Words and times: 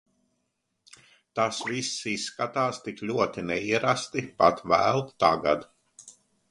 Tas 1.39 1.59
viss 1.67 1.91
izskatās 2.13 2.81
tik 2.89 3.05
ļoti 3.11 3.47
neierasti, 3.51 4.29
pat 4.43 4.69
vēl 4.75 5.09
tagad. 5.25 5.71